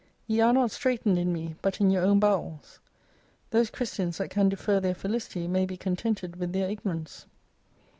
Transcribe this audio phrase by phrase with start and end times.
[0.25, 2.79] Ye are not straitened in me, but in your own bowels.
[3.51, 7.27] Those Christians that can defer their felicity may be contented with their ignorance.